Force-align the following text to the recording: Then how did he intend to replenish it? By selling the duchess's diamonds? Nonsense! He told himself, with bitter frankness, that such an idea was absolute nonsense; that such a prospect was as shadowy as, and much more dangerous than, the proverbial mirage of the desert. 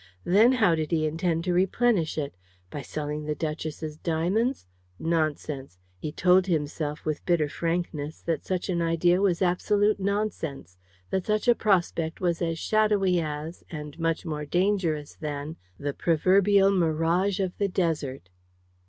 Then 0.23 0.53
how 0.53 0.73
did 0.73 0.89
he 0.89 1.05
intend 1.05 1.43
to 1.43 1.53
replenish 1.53 2.17
it? 2.17 2.33
By 2.71 2.81
selling 2.81 3.25
the 3.25 3.35
duchess's 3.35 3.97
diamonds? 3.97 4.65
Nonsense! 4.97 5.77
He 5.99 6.11
told 6.11 6.47
himself, 6.47 7.05
with 7.05 7.23
bitter 7.23 7.47
frankness, 7.47 8.19
that 8.23 8.43
such 8.43 8.67
an 8.67 8.81
idea 8.81 9.21
was 9.21 9.43
absolute 9.43 9.99
nonsense; 9.99 10.75
that 11.11 11.27
such 11.27 11.47
a 11.47 11.53
prospect 11.53 12.19
was 12.19 12.41
as 12.41 12.57
shadowy 12.57 13.21
as, 13.21 13.63
and 13.69 13.99
much 13.99 14.25
more 14.25 14.43
dangerous 14.43 15.13
than, 15.13 15.55
the 15.77 15.93
proverbial 15.93 16.71
mirage 16.71 17.39
of 17.39 17.55
the 17.59 17.67
desert. 17.67 18.29